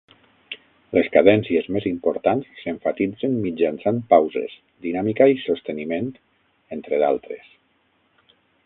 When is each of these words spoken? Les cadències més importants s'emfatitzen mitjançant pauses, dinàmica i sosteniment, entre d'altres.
Les 0.97 1.09
cadències 1.15 1.67
més 1.75 1.85
importants 1.89 2.49
s'emfatitzen 2.63 3.37
mitjançant 3.43 4.01
pauses, 4.15 4.57
dinàmica 4.89 5.29
i 5.37 5.41
sosteniment, 5.45 6.11
entre 6.79 7.05
d'altres. 7.05 7.55